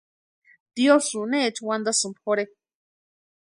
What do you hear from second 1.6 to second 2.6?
wantasïni pʼorhe?